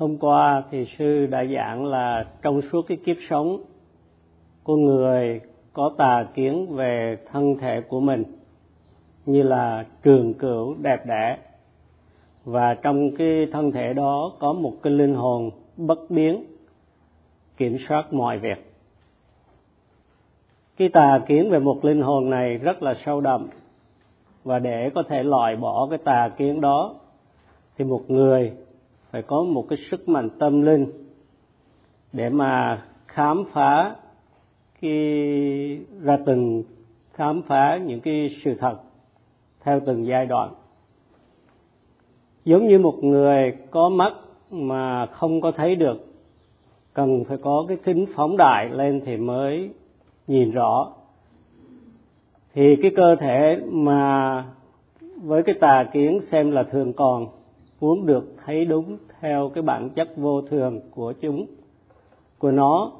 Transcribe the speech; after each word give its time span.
hôm 0.00 0.16
qua 0.18 0.62
thì 0.70 0.84
sư 0.98 1.26
đã 1.26 1.44
giảng 1.44 1.84
là 1.84 2.24
trong 2.42 2.60
suốt 2.62 2.82
cái 2.82 2.96
kiếp 2.96 3.16
sống 3.30 3.62
của 4.62 4.76
người 4.76 5.40
có 5.72 5.92
tà 5.98 6.26
kiến 6.34 6.66
về 6.70 7.16
thân 7.32 7.56
thể 7.60 7.80
của 7.80 8.00
mình, 8.00 8.24
như 9.26 9.42
là 9.42 9.84
trường 10.02 10.34
cửu 10.34 10.74
đẹp 10.82 11.06
đẽ. 11.06 11.38
Và 12.44 12.74
trong 12.74 13.16
cái 13.16 13.46
thân 13.52 13.72
thể 13.72 13.92
đó 13.92 14.32
có 14.38 14.52
một 14.52 14.72
cái 14.82 14.92
linh 14.92 15.14
hồn 15.14 15.50
bất 15.76 16.10
biến, 16.10 16.44
kiểm 17.56 17.76
soát 17.88 18.12
mọi 18.12 18.38
việc. 18.38 18.72
Cái 20.76 20.88
tà 20.88 21.20
kiến 21.26 21.50
về 21.50 21.58
một 21.58 21.84
linh 21.84 22.00
hồn 22.00 22.30
này 22.30 22.56
rất 22.56 22.82
là 22.82 22.94
sâu 23.04 23.20
đậm, 23.20 23.48
và 24.44 24.58
để 24.58 24.90
có 24.94 25.02
thể 25.08 25.22
loại 25.22 25.56
bỏ 25.56 25.86
cái 25.90 25.98
tà 25.98 26.30
kiến 26.36 26.60
đó, 26.60 26.94
thì 27.78 27.84
một 27.84 28.10
người 28.10 28.52
phải 29.10 29.22
có 29.22 29.42
một 29.42 29.66
cái 29.68 29.78
sức 29.90 30.08
mạnh 30.08 30.30
tâm 30.38 30.62
linh 30.62 30.86
để 32.12 32.28
mà 32.28 32.82
khám 33.06 33.44
phá 33.52 33.96
cái, 34.80 35.80
ra 36.02 36.18
từng, 36.26 36.62
khám 37.12 37.42
phá 37.42 37.78
những 37.86 38.00
cái 38.00 38.36
sự 38.44 38.54
thật 38.54 38.76
theo 39.60 39.80
từng 39.86 40.06
giai 40.06 40.26
đoạn. 40.26 40.52
Giống 42.44 42.68
như 42.68 42.78
một 42.78 43.04
người 43.04 43.52
có 43.70 43.88
mắt 43.88 44.12
mà 44.50 45.06
không 45.06 45.40
có 45.40 45.52
thấy 45.52 45.74
được, 45.74 46.06
cần 46.94 47.24
phải 47.24 47.36
có 47.36 47.64
cái 47.68 47.76
kính 47.84 48.06
phóng 48.14 48.36
đại 48.36 48.68
lên 48.70 49.00
thì 49.04 49.16
mới 49.16 49.70
nhìn 50.26 50.50
rõ. 50.50 50.92
Thì 52.54 52.76
cái 52.82 52.90
cơ 52.96 53.16
thể 53.16 53.60
mà 53.70 54.44
với 55.22 55.42
cái 55.42 55.54
tà 55.60 55.84
kiến 55.92 56.20
xem 56.30 56.50
là 56.50 56.62
thường 56.62 56.92
còn, 56.92 57.26
muốn 57.80 58.06
được 58.06 58.34
thấy 58.44 58.64
đúng 58.64 58.96
theo 59.20 59.50
cái 59.54 59.62
bản 59.62 59.90
chất 59.90 60.16
vô 60.16 60.42
thường 60.42 60.80
của 60.90 61.12
chúng, 61.12 61.46
của 62.38 62.50
nó, 62.50 62.92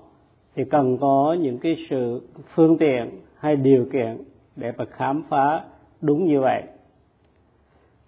thì 0.55 0.65
cần 0.65 0.99
có 0.99 1.37
những 1.41 1.59
cái 1.59 1.77
sự 1.91 2.23
phương 2.55 2.79
tiện 2.79 3.11
hay 3.35 3.57
điều 3.57 3.87
kiện 3.93 4.19
để 4.57 4.73
mà 4.77 4.85
khám 4.85 5.23
phá 5.29 5.65
đúng 6.01 6.25
như 6.25 6.41
vậy. 6.41 6.63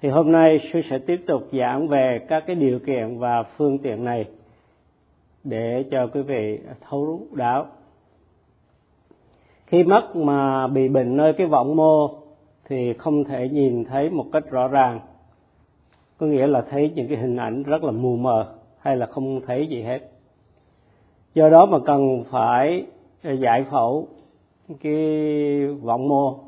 Thì 0.01 0.09
hôm 0.09 0.33
nay 0.33 0.71
sư 0.73 0.81
sẽ 0.91 0.99
tiếp 0.99 1.25
tục 1.27 1.49
giảng 1.53 1.89
về 1.89 2.27
các 2.29 2.45
cái 2.47 2.57
điều 2.57 2.79
kiện 2.79 3.19
và 3.19 3.43
phương 3.43 3.79
tiện 3.79 4.05
này 4.05 4.25
để 5.45 5.85
cho 5.91 6.07
quý 6.07 6.23
vị 6.23 6.59
thấu 6.81 7.21
đáo. 7.33 7.67
Khi 9.67 9.85
mắt 9.85 10.17
mà 10.17 10.67
bị 10.67 10.89
bệnh 10.89 11.17
nơi 11.17 11.33
cái 11.33 11.47
vọng 11.47 11.77
mô 11.77 12.11
thì 12.65 12.93
không 12.93 13.25
thể 13.25 13.49
nhìn 13.49 13.85
thấy 13.85 14.11
một 14.11 14.27
cách 14.33 14.51
rõ 14.51 14.69
ràng 14.69 15.01
có 16.23 16.29
nghĩa 16.29 16.47
là 16.47 16.61
thấy 16.71 16.93
những 16.95 17.09
cái 17.09 17.17
hình 17.17 17.37
ảnh 17.37 17.63
rất 17.63 17.85
là 17.85 17.91
mù 17.91 18.17
mờ 18.17 18.55
hay 18.79 18.97
là 18.97 19.07
không 19.07 19.41
thấy 19.47 19.67
gì 19.67 19.83
hết. 19.83 19.99
Do 21.35 21.49
đó 21.49 21.67
mà 21.67 21.79
cần 21.87 22.25
phải 22.31 22.87
ờ, 23.23 23.33
giải 23.33 23.65
phẫu 23.71 24.09
cái 24.81 25.67
vọng 25.67 26.09
mô 26.09 26.39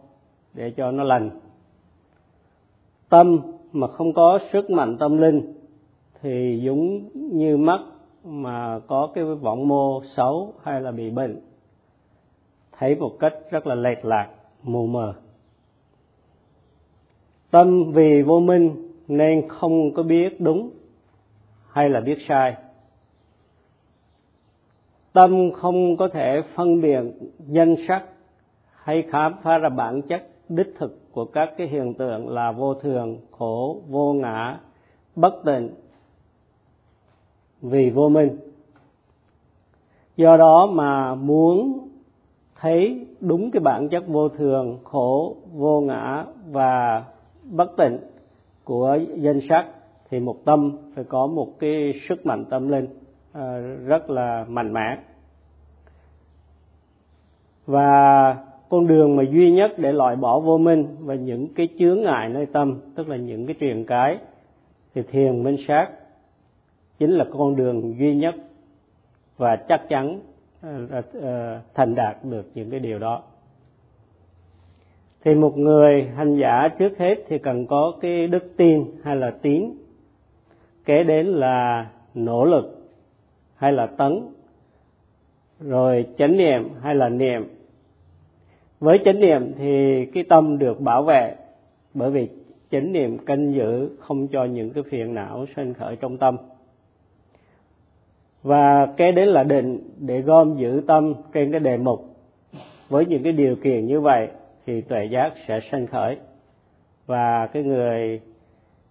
để 0.52 0.72
cho 0.77 0.91
nó 0.91 1.05
lành. 1.05 1.30
Tâm 3.08 3.41
mà 3.72 3.86
không 3.86 4.12
có 4.12 4.39
sức 4.52 4.70
mạnh 4.70 4.97
tâm 4.98 5.19
linh 5.19 5.52
thì 6.22 6.61
giống 6.64 7.08
như 7.14 7.56
mắt 7.56 7.80
mà 8.25 8.78
có 8.86 9.08
cái 9.14 9.25
vọng 9.25 9.69
mô 9.69 10.02
xấu 10.05 10.52
hay 10.62 10.80
là 10.80 10.91
bị 10.92 11.11
bệnh, 11.11 11.41
thấy 12.78 12.95
một 12.95 13.12
cách 13.20 13.34
rất 13.50 13.67
là 13.67 13.75
lệch 13.75 14.05
lạc, 14.05 14.28
mù 14.62 14.86
mờ. 14.86 15.14
Tâm 17.50 17.92
vì 17.92 18.22
vô 18.22 18.41
minh 18.41 18.83
nên 19.08 19.48
không 19.48 19.94
có 19.94 20.02
biết 20.02 20.41
đúng 20.41 20.70
hay 21.70 21.88
là 21.88 22.00
biết 22.00 22.19
sai. 22.28 22.56
Tâm 25.12 25.52
không 25.52 25.96
có 25.96 26.08
thể 26.08 26.42
phân 26.55 26.80
biệt 26.80 27.02
danh 27.38 27.74
sắc 27.88 28.05
hay 28.72 29.02
khám 29.02 29.34
phá 29.42 29.58
ra 29.58 29.69
bản 29.69 30.02
chất 30.02 30.29
đích 30.48 30.74
thực 30.79 31.12
của 31.12 31.24
các 31.24 31.51
cái 31.56 31.67
hiện 31.67 31.95
tượng 31.95 32.29
là 32.29 32.52
vô 32.52 32.74
thường, 32.74 33.18
khổ, 33.30 33.83
vô 33.89 34.12
ngã, 34.12 34.61
bất 35.17 35.34
tịnh, 35.45 35.70
vì 37.62 37.90
vô 37.90 38.08
minh. 38.08 38.39
Do 40.17 40.36
đó 40.36 40.67
mà 40.67 41.14
muốn 41.14 41.89
thấy 42.61 43.06
đúng 43.20 43.50
cái 43.50 43.61
bản 43.61 43.89
chất 43.89 44.05
vô 44.08 44.29
thường, 44.29 44.79
khổ, 44.84 45.36
vô 45.52 45.80
ngã 45.80 46.24
và 46.50 47.05
bất 47.42 47.77
tịnh 47.77 47.98
của 48.64 48.98
danh 49.17 49.41
sắc 49.48 49.67
thì 50.11 50.20
một 50.20 50.45
tâm 50.45 50.77
phải 50.95 51.05
có 51.05 51.27
một 51.27 51.48
cái 51.58 52.01
sức 52.08 52.27
mạnh 52.27 52.45
tâm 52.51 52.69
linh 52.69 52.86
ờ, 53.33 53.61
rất 53.86 54.11
là 54.11 54.45
mạnh 54.48 54.73
mẽ. 54.73 54.98
Và 57.67 58.36
con 58.69 58.86
đường 58.86 59.17
mà 59.17 59.23
duy 59.23 59.53
nhất 59.53 59.73
để 59.77 59.92
loại 59.92 60.17
bỏ 60.17 60.41
vô 60.41 60.58
minh 60.58 60.97
và 61.01 61.14
những 61.14 61.55
cái 61.55 61.69
chướng 61.79 62.03
ngại 62.03 62.29
nơi 62.29 62.47
tâm, 62.47 62.80
tức 62.95 63.08
là 63.08 63.17
những 63.17 63.47
cái 63.47 63.57
truyền 63.61 63.85
cái, 63.85 64.19
thì 64.95 65.03
thiền 65.03 65.42
minh 65.42 65.57
sát 65.69 65.89
chính 66.98 67.11
là 67.11 67.24
con 67.33 67.57
đường 67.57 67.98
duy 67.98 68.14
nhất 68.14 68.35
và 69.36 69.57
chắc 69.57 69.89
chắn 69.89 70.20
ờ, 70.63 71.03
ờ, 71.20 71.61
thành 71.74 71.95
đạt 71.95 72.17
được 72.24 72.51
những 72.55 72.70
cái 72.70 72.80
điều 72.80 72.98
đó 72.98 73.23
thì 75.24 75.35
một 75.35 75.58
người 75.58 76.05
hành 76.17 76.36
giả 76.36 76.68
trước 76.68 76.98
hết 76.98 77.14
thì 77.29 77.39
cần 77.39 77.67
có 77.67 77.92
cái 78.01 78.27
đức 78.27 78.57
tin 78.57 78.85
hay 79.02 79.17
là 79.17 79.30
tín 79.30 79.70
kế 80.85 81.05
đến 81.05 81.27
là 81.27 81.86
nỗ 82.14 82.45
lực 82.45 82.89
hay 83.57 83.73
là 83.73 83.86
tấn. 83.86 84.20
Rồi 85.61 86.07
chánh 86.18 86.36
niệm 86.36 86.68
hay 86.83 86.95
là 86.95 87.08
niệm. 87.08 87.48
Với 88.80 88.98
chánh 89.05 89.20
niệm 89.20 89.52
thì 89.58 90.05
cái 90.07 90.24
tâm 90.29 90.58
được 90.58 90.80
bảo 90.80 91.02
vệ. 91.02 91.35
Bởi 91.95 92.11
vì 92.11 92.29
chánh 92.70 92.92
niệm 92.92 93.18
canh 93.18 93.55
giữ 93.55 93.91
không 93.98 94.29
cho 94.29 94.45
những 94.45 94.70
cái 94.70 94.83
phiền 94.83 95.14
não 95.14 95.46
sinh 95.56 95.74
khởi 95.74 95.96
trong 95.96 96.18
tâm. 96.18 96.36
Và 98.42 98.86
kế 98.96 99.12
đến 99.12 99.29
là 99.29 99.42
định 99.42 99.80
để 99.98 100.20
gom 100.20 100.56
giữ 100.56 100.83
tâm 100.86 101.14
trên 101.33 101.51
cái 101.51 101.61
đề 101.61 101.77
mục. 101.77 102.17
Với 102.89 103.06
những 103.06 103.23
cái 103.23 103.33
điều 103.33 103.56
kiện 103.56 103.86
như 103.86 104.01
vậy 104.01 104.29
thì 104.67 104.80
tuệ 104.80 105.05
giác 105.05 105.33
sẽ 105.48 105.61
sanh 105.70 105.86
khởi. 105.86 106.17
Và 107.07 107.47
cái 107.47 107.63
người 107.63 108.20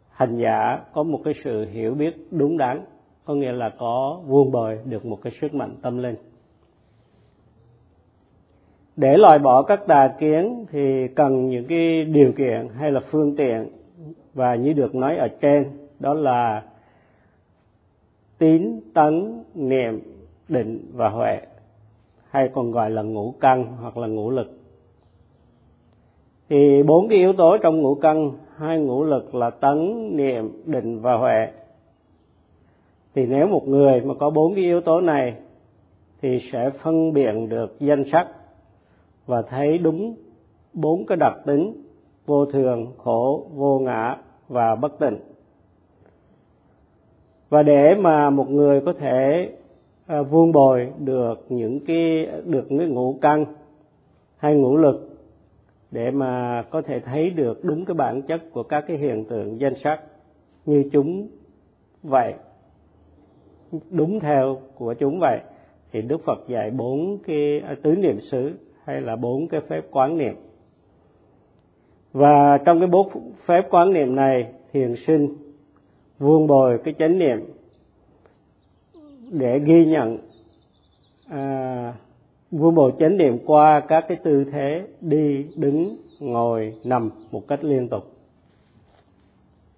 hành 0.09 0.37
giả 0.37 0.79
có 0.93 1.03
một 1.03 1.21
cái 1.25 1.33
sự 1.43 1.65
hiểu 1.65 1.93
biết 1.93 2.27
đúng 2.31 2.57
đắn, 2.57 2.81
có 3.25 3.35
nghĩa 3.35 3.51
là 3.51 3.69
có 3.69 4.21
vuông 4.25 4.51
bồi 4.51 4.79
được 4.85 5.05
một 5.05 5.19
cái 5.23 5.33
sức 5.41 5.53
mạnh 5.53 5.75
tâm 5.81 5.97
linh. 5.97 6.15
Để 8.95 9.17
loại 9.17 9.39
bỏ 9.39 9.63
các 9.63 9.87
tà 9.87 10.13
kiến 10.19 10.65
thì 10.71 11.07
cần 11.07 11.49
những 11.49 11.65
cái 11.67 12.03
điều 12.03 12.31
kiện 12.31 12.67
hay 12.79 12.91
là 12.91 12.99
phương 12.99 13.35
tiện. 13.35 13.69
Và 14.33 14.55
như 14.55 14.73
được 14.73 14.95
nói 14.95 15.17
ở 15.17 15.27
trên, 15.41 15.65
đó 15.99 16.13
là 16.13 16.63
tín, 18.37 18.79
tấn, 18.93 19.43
niệm, 19.55 19.99
định 20.49 20.91
và 20.93 21.09
huệ, 21.09 21.41
hay 22.29 22.49
còn 22.53 22.71
gọi 22.71 22.89
là 22.89 23.01
ngũ 23.01 23.33
căn 23.39 23.65
hoặc 23.81 23.97
là 23.97 24.07
ngũ 24.07 24.29
lực 24.29 24.62
thì 26.53 26.83
bốn 26.83 27.07
cái 27.07 27.17
yếu 27.17 27.33
tố 27.33 27.57
trong 27.57 27.81
ngũ 27.81 27.95
căn, 27.95 28.31
hai 28.57 28.79
ngũ 28.79 29.03
lực 29.03 29.35
là 29.35 29.49
tấn, 29.49 30.09
niệm, 30.17 30.51
định 30.65 30.99
và 30.99 31.17
huệ. 31.17 31.47
Thì 33.15 33.25
nếu 33.25 33.47
một 33.47 33.67
người 33.67 34.01
mà 34.01 34.13
có 34.19 34.29
bốn 34.29 34.55
cái 34.55 34.63
yếu 34.63 34.81
tố 34.81 35.01
này, 35.01 35.33
thì 36.21 36.39
sẽ 36.51 36.69
phân 36.69 37.13
biệt 37.13 37.31
được 37.49 37.75
danh 37.79 38.03
sắc 38.11 38.27
và 39.25 39.41
thấy 39.41 39.77
đúng 39.77 40.15
bốn 40.73 41.05
cái 41.05 41.17
đặc 41.17 41.33
tính 41.45 41.73
vô 42.25 42.45
thường, 42.45 42.87
khổ, 42.97 43.47
vô 43.53 43.79
ngã 43.79 44.17
và 44.47 44.75
bất 44.75 44.99
tịnh. 44.99 45.17
Và 47.49 47.63
để 47.63 47.95
mà 47.99 48.29
một 48.29 48.49
người 48.49 48.81
có 48.81 48.93
thể 48.93 49.49
à, 50.07 50.21
vuông 50.21 50.51
bồi 50.51 50.91
được 50.99 51.45
những 51.49 51.79
cái, 51.85 52.27
được 52.45 52.65
cái 52.69 52.87
ngũ 52.87 53.17
căn 53.21 53.45
hay 54.37 54.55
ngũ 54.55 54.77
lực 54.77 55.12
để 55.93 56.11
mà 56.11 56.63
có 56.69 56.81
thể 56.81 56.99
thấy 56.99 57.29
được 57.29 57.63
đúng 57.63 57.85
cái 57.85 57.95
bản 57.95 58.21
chất 58.21 58.41
của 58.51 58.63
các 58.63 58.83
cái 58.87 58.97
hiện 58.97 59.25
tượng 59.25 59.59
danh 59.59 59.73
sắc 59.83 59.99
như 60.65 60.89
chúng 60.91 61.27
vậy. 62.03 62.33
Đúng 63.89 64.19
theo 64.19 64.61
của 64.75 64.93
chúng 64.93 65.19
vậy 65.19 65.39
thì 65.91 66.01
đức 66.01 66.21
phật 66.25 66.39
dạy 66.47 66.71
bốn 66.71 67.17
cái 67.27 67.59
à, 67.59 67.75
tứ 67.83 67.95
niệm 67.95 68.19
xứ 68.31 68.51
hay 68.83 69.01
là 69.01 69.15
bốn 69.15 69.47
cái 69.47 69.61
phép 69.61 69.81
quán 69.91 70.17
niệm. 70.17 70.35
Và 72.11 72.57
trong 72.65 72.79
cái 72.79 72.87
bốn 72.87 73.07
phép 73.45 73.67
quán 73.69 73.93
niệm 73.93 74.15
này 74.15 74.47
thiền 74.73 74.95
sinh 75.07 75.27
vuông 76.19 76.47
bồi 76.47 76.77
cái 76.83 76.93
chánh 76.99 77.19
niệm 77.19 77.39
để 79.31 79.59
ghi 79.59 79.85
nhận 79.85 80.17
à, 81.27 81.93
vuông 82.53 82.75
bồ 82.75 82.91
chánh 82.99 83.17
niệm 83.17 83.37
qua 83.45 83.79
các 83.79 84.05
cái 84.07 84.17
tư 84.23 84.45
thế 84.51 84.87
đi 85.01 85.45
đứng 85.55 85.95
ngồi 86.19 86.73
nằm 86.83 87.09
một 87.31 87.47
cách 87.47 87.63
liên 87.63 87.87
tục. 87.89 88.03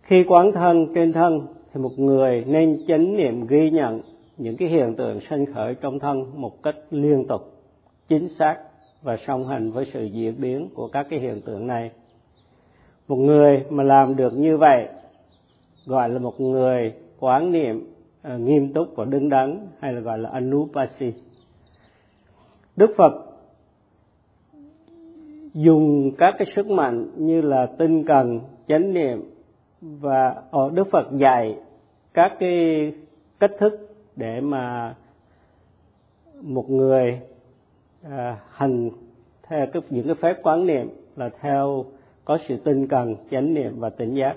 Khi 0.01 0.23
quán 0.23 0.51
thân 0.51 0.87
trên 0.95 1.13
thân 1.13 1.47
thì 1.73 1.81
một 1.81 1.99
người 1.99 2.43
nên 2.47 2.81
chánh 2.87 3.17
niệm 3.17 3.47
ghi 3.47 3.69
nhận 3.69 4.01
những 4.37 4.57
cái 4.57 4.67
hiện 4.67 4.95
tượng 4.95 5.19
sanh 5.29 5.45
khởi 5.53 5.75
trong 5.75 5.99
thân 5.99 6.41
một 6.41 6.63
cách 6.63 6.75
liên 6.91 7.27
tục 7.27 7.41
chính 8.07 8.27
xác 8.39 8.57
và 9.01 9.17
song 9.27 9.47
hành 9.47 9.71
với 9.71 9.85
sự 9.93 10.05
diễn 10.05 10.41
biến 10.41 10.69
của 10.73 10.87
các 10.87 11.07
cái 11.09 11.19
hiện 11.19 11.41
tượng 11.41 11.67
này. 11.67 11.91
Một 13.07 13.15
người 13.15 13.63
mà 13.69 13.83
làm 13.83 14.15
được 14.15 14.33
như 14.37 14.57
vậy 14.57 14.87
gọi 15.85 16.09
là 16.09 16.19
một 16.19 16.41
người 16.41 16.93
quán 17.19 17.51
niệm 17.51 17.93
uh, 18.35 18.39
nghiêm 18.39 18.73
túc 18.73 18.95
và 18.95 19.05
đứng 19.05 19.29
đắn 19.29 19.67
hay 19.79 19.93
là 19.93 19.99
gọi 19.99 20.19
là 20.19 20.29
anupasi 20.29 21.13
đức 22.75 22.93
phật 22.97 23.13
dùng 25.53 26.11
các 26.17 26.35
cái 26.37 26.47
sức 26.55 26.67
mạnh 26.67 27.07
như 27.17 27.41
là 27.41 27.65
tinh 27.65 28.03
cần 28.03 28.39
chánh 28.67 28.93
niệm 28.93 29.31
và 29.81 30.35
ở 30.51 30.69
đức 30.73 30.87
phật 30.91 31.07
dạy 31.17 31.57
các 32.13 32.35
cái 32.39 32.93
cách 33.39 33.51
thức 33.59 33.95
để 34.15 34.41
mà 34.41 34.95
một 36.41 36.69
người 36.69 37.19
à, 38.03 38.39
hành 38.51 38.89
theo 39.43 39.67
cái, 39.67 39.81
những 39.89 40.05
cái 40.05 40.15
phép 40.15 40.37
quán 40.43 40.67
niệm 40.67 40.89
là 41.15 41.29
theo 41.41 41.85
có 42.25 42.37
sự 42.47 42.57
tinh 42.57 42.87
cần 42.87 43.15
chánh 43.31 43.53
niệm 43.53 43.79
và 43.79 43.89
tỉnh 43.89 44.13
giác. 44.13 44.35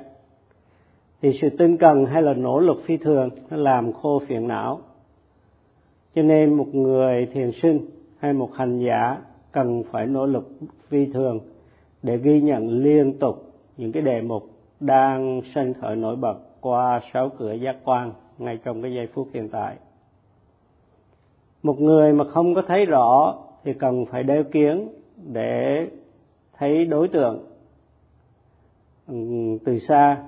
Thì 1.22 1.38
sự 1.40 1.48
tinh 1.58 1.76
cần 1.76 2.06
hay 2.06 2.22
là 2.22 2.34
nỗ 2.34 2.60
lực 2.60 2.82
phi 2.84 2.96
thường 2.96 3.30
nó 3.50 3.56
làm 3.56 3.92
khô 3.92 4.22
phiền 4.26 4.48
não. 4.48 4.80
Cho 6.14 6.22
nên 6.22 6.54
một 6.54 6.74
người 6.74 7.26
thiền 7.26 7.50
sinh 7.62 7.86
hay 8.18 8.32
một 8.32 8.54
hành 8.54 8.78
giả 8.78 9.18
cần 9.52 9.82
phải 9.90 10.06
nỗ 10.06 10.26
lực 10.26 10.50
phi 10.88 11.06
thường 11.06 11.40
để 12.02 12.16
ghi 12.16 12.40
nhận 12.40 12.68
liên 12.68 13.18
tục 13.18 13.52
những 13.76 13.92
cái 13.92 14.02
đề 14.02 14.20
mục 14.20 14.50
đang 14.80 15.40
sinh 15.54 15.74
khởi 15.74 15.96
nổi 15.96 16.16
bật 16.16 16.38
qua 16.60 17.00
sáu 17.12 17.28
cửa 17.38 17.52
giác 17.52 17.76
quan 17.84 18.12
ngay 18.38 18.58
trong 18.64 18.82
cái 18.82 18.94
giây 18.94 19.06
phút 19.06 19.28
hiện 19.34 19.48
tại. 19.48 19.76
Một 21.62 21.80
người 21.80 22.12
mà 22.12 22.24
không 22.24 22.54
có 22.54 22.62
thấy 22.62 22.84
rõ 22.84 23.34
thì 23.64 23.74
cần 23.74 24.06
phải 24.06 24.22
đeo 24.22 24.44
kiến 24.44 24.88
để 25.16 25.86
thấy 26.58 26.84
đối 26.84 27.08
tượng 27.08 27.44
ừ, 29.08 29.14
từ 29.64 29.78
xa 29.78 30.22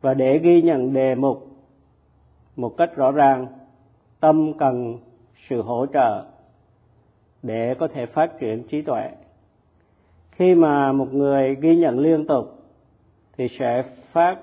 và 0.00 0.14
để 0.14 0.38
ghi 0.38 0.62
nhận 0.62 0.92
đề 0.92 1.14
mục 1.14 1.46
một 2.56 2.76
cách 2.76 2.96
rõ 2.96 3.10
ràng, 3.10 3.46
tâm 4.20 4.52
cần 4.58 4.98
sự 5.48 5.62
hỗ 5.62 5.86
trợ 5.86 6.24
để 7.42 7.74
có 7.78 7.88
thể 7.88 8.06
phát 8.06 8.38
triển 8.38 8.62
trí 8.62 8.82
tuệ. 8.82 9.08
Khi 10.30 10.54
mà 10.54 10.92
một 10.92 11.14
người 11.14 11.54
ghi 11.54 11.76
nhận 11.76 11.98
liên 11.98 12.26
tục 12.26 12.62
thì 13.36 13.48
sẽ 13.58 13.82
phát 14.12 14.38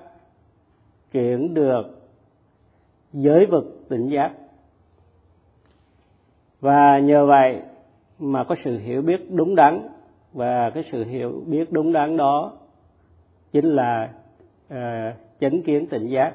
triển 1.12 1.54
được 1.54 1.82
giới 3.12 3.46
vực 3.46 3.84
tỉnh 3.88 4.08
giác. 4.08 4.32
Và 6.60 6.98
nhờ 6.98 7.26
vậy 7.26 7.62
mà 8.18 8.44
có 8.44 8.54
sự 8.64 8.78
hiểu 8.78 9.02
biết 9.02 9.30
đúng 9.30 9.54
đắn 9.54 9.88
và 10.32 10.70
cái 10.70 10.84
sự 10.92 11.04
hiểu 11.04 11.42
biết 11.46 11.72
đúng 11.72 11.92
đắn 11.92 12.16
đó 12.16 12.52
chính 13.52 13.64
là 13.64 14.12
uh, 14.66 15.16
chánh 15.40 15.62
kiến 15.62 15.86
tỉnh 15.86 16.06
giác. 16.06 16.34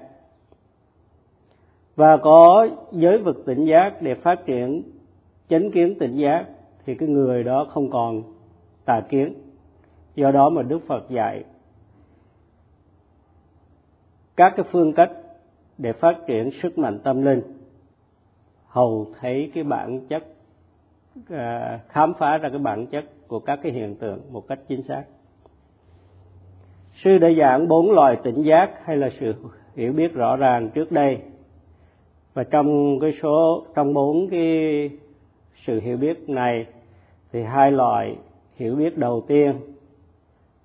Và 1.95 2.17
có 2.17 2.67
giới 2.91 3.17
vực 3.17 3.43
tỉnh 3.45 3.65
giác 3.65 4.01
để 4.01 4.15
phát 4.15 4.45
triển 4.45 4.83
chánh 5.49 5.71
kiến 5.71 5.99
tỉnh 5.99 6.17
giác 6.17 6.45
thì 6.85 6.95
cái 6.95 7.09
người 7.09 7.43
đó 7.43 7.67
không 7.69 7.89
còn 7.89 8.23
tà 8.85 9.01
kiến. 9.09 9.33
Do 10.15 10.31
đó 10.31 10.49
mà 10.49 10.61
đức 10.61 10.79
phật 10.87 11.09
dạy 11.09 11.43
các 14.35 14.53
cái 14.55 14.65
phương 14.71 14.93
cách 14.93 15.11
để 15.77 15.93
phát 15.93 16.17
triển 16.27 16.49
sức 16.61 16.77
mạnh 16.77 16.99
tâm 17.03 17.21
linh. 17.21 17.41
Hầu 18.67 19.07
thấy 19.19 19.51
cái 19.53 19.63
bản 19.63 20.07
chất 20.07 20.23
à, 21.29 21.79
khám 21.89 22.13
phá 22.19 22.37
ra 22.37 22.49
cái 22.49 22.59
bản 22.59 22.87
chất 22.87 23.05
của 23.27 23.39
các 23.39 23.59
cái 23.63 23.71
hiện 23.71 23.95
tượng 23.95 24.19
một 24.31 24.47
cách 24.47 24.59
chính 24.67 24.83
xác. 24.83 25.03
Sư 27.03 27.17
đã 27.17 27.27
giảng 27.39 27.67
bốn 27.67 27.91
loại 27.91 28.17
tỉnh 28.23 28.43
giác 28.43 28.69
hay 28.85 28.97
là 28.97 29.09
sự 29.19 29.33
hiểu 29.75 29.93
biết 29.93 30.13
rõ 30.13 30.35
ràng 30.35 30.69
trước 30.69 30.91
đây. 30.91 31.17
Và 32.33 32.43
trong 32.43 32.99
cái 32.99 33.11
số, 33.21 33.65
trong 33.75 33.93
bốn 33.93 34.29
cái 34.29 34.89
sự 35.67 35.79
hiểu 35.79 35.97
biết 35.97 36.29
này, 36.29 36.65
thì 37.31 37.43
hai 37.43 37.71
loại 37.71 38.15
hiểu 38.55 38.75
biết 38.75 38.97
đầu 38.97 39.25
tiên 39.27 39.53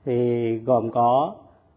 thì 0.05 0.59
gồm 0.59 0.91
có 0.91 1.35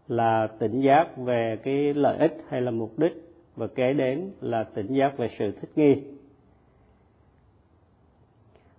là 0.08 0.48
tỉnh 0.58 0.80
giác 0.80 1.16
về 1.16 1.58
cái 1.62 1.94
lợi 1.94 2.18
ích 2.18 2.44
hay 2.48 2.60
là 2.60 2.70
mục 2.70 2.98
đích, 2.98 3.12
và 3.56 3.66
kế 3.66 3.92
đến 3.92 4.30
là 4.40 4.64
tỉnh 4.64 4.94
giác 4.94 5.18
về 5.18 5.28
sự 5.38 5.50
thích 5.50 5.70
nghi. 5.76 6.02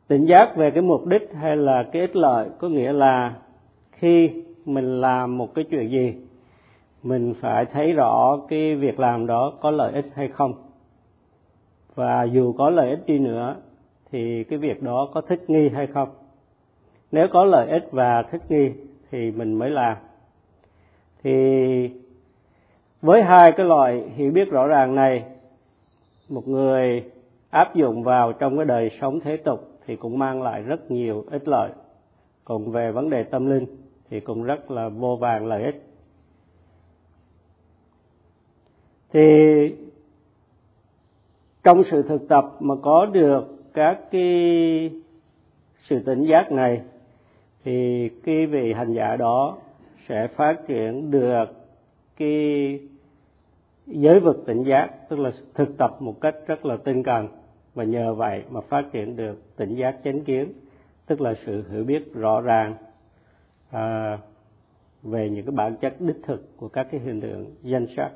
Tỉnh 0.07 0.25
giác 0.25 0.55
về 0.55 0.71
cái 0.71 0.81
mục 0.81 1.05
đích 1.05 1.29
hay 1.33 1.57
là 1.57 1.83
cái 1.91 2.01
ích 2.01 2.15
lợi 2.15 2.49
có 2.59 2.69
nghĩa 2.69 2.93
là 2.93 3.35
khi 3.91 4.43
mình 4.65 5.01
làm 5.01 5.37
một 5.37 5.55
cái 5.55 5.65
chuyện 5.69 5.89
gì, 5.89 6.13
mình 7.03 7.33
phải 7.41 7.65
thấy 7.65 7.93
rõ 7.93 8.37
cái 8.47 8.75
việc 8.75 8.99
làm 8.99 9.27
đó 9.27 9.53
có 9.61 9.71
lợi 9.71 9.93
ích 9.93 10.05
hay 10.13 10.27
không. 10.27 10.53
Và 11.95 12.23
dù 12.23 12.53
có 12.53 12.69
lợi 12.69 12.89
ích 12.89 13.05
đi 13.05 13.19
nữa 13.19 13.55
thì 14.13 14.43
cái 14.43 14.59
việc 14.59 14.83
đó 14.83 15.09
có 15.13 15.21
thích 15.21 15.49
nghi 15.49 15.69
hay 15.69 15.87
không? 15.87 16.09
Nếu 17.11 17.27
có 17.31 17.45
lợi 17.45 17.69
ích 17.69 17.87
và 17.91 18.23
thích 18.31 18.41
nghi 18.49 18.71
thì 19.11 19.31
mình 19.31 19.53
mới 19.53 19.69
làm. 19.69 19.97
Thì 21.23 21.31
với 23.01 23.23
hai 23.23 23.51
cái 23.51 23.65
loại 23.65 24.09
hiểu 24.15 24.31
biết 24.31 24.51
rõ 24.51 24.67
ràng 24.67 24.95
này, 24.95 25.23
một 26.29 26.47
người 26.47 27.03
áp 27.49 27.75
dụng 27.75 28.03
vào 28.03 28.33
trong 28.33 28.57
cái 28.57 28.65
đời 28.65 28.89
sống 29.01 29.19
thế 29.19 29.37
tục 29.37 29.71
thì 29.85 29.95
cũng 29.95 30.19
mang 30.19 30.41
lại 30.41 30.61
rất 30.61 30.91
nhiều 30.91 31.25
ích 31.31 31.47
lợi. 31.47 31.71
Còn 32.45 32.71
về 32.71 32.91
vấn 32.91 33.09
đề 33.09 33.23
tâm 33.23 33.49
linh 33.49 33.65
thì 34.09 34.19
cũng 34.19 34.43
rất 34.43 34.71
là 34.71 34.89
vô 34.89 35.15
vàng 35.15 35.45
lợi 35.45 35.63
ích. 35.63 35.83
Thì 39.13 39.75
trong 41.63 41.83
sự 41.91 42.01
thực 42.01 42.27
tập 42.27 42.45
mà 42.59 42.75
có 42.81 43.05
được 43.05 43.52
các 43.73 43.99
cái 44.11 44.91
sự 45.83 45.99
tỉnh 46.05 46.23
giác 46.23 46.51
này 46.51 46.81
thì 47.63 48.09
cái 48.23 48.45
vị 48.45 48.73
hành 48.73 48.93
giả 48.93 49.15
đó 49.15 49.57
sẽ 50.07 50.27
phát 50.27 50.55
triển 50.67 51.11
được 51.11 51.45
cái 52.17 52.79
giới 53.87 54.19
vực 54.19 54.43
tỉnh 54.45 54.63
giác 54.63 54.89
tức 55.09 55.19
là 55.19 55.31
thực 55.53 55.77
tập 55.77 55.95
một 55.99 56.21
cách 56.21 56.35
rất 56.47 56.65
là 56.65 56.77
tinh 56.77 57.03
cần. 57.03 57.27
Và 57.73 57.83
nhờ 57.83 58.13
vậy 58.13 58.43
mà 58.49 58.61
phát 58.61 58.83
triển 58.91 59.15
được 59.15 59.55
tỉnh 59.55 59.75
giác 59.75 59.95
chánh 60.03 60.23
kiến 60.23 60.53
tức 61.05 61.21
là 61.21 61.33
sự 61.45 61.63
hiểu 61.71 61.83
biết 61.83 62.13
rõ 62.13 62.41
ràng 62.41 62.75
à, 63.71 64.17
về 65.03 65.29
những 65.29 65.45
cái 65.45 65.55
bản 65.55 65.75
chất 65.75 65.95
đích 65.99 66.23
thực 66.23 66.57
của 66.57 66.67
các 66.67 66.87
cái 66.91 66.99
hiện 66.99 67.21
tượng 67.21 67.45
danh 67.61 67.87
sắc. 67.95 68.11